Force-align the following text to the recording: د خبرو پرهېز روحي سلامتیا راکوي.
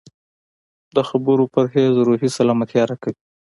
د 0.95 0.97
خبرو 1.09 1.43
پرهېز 1.53 1.93
روحي 2.07 2.29
سلامتیا 2.37 2.83
راکوي. 2.89 3.19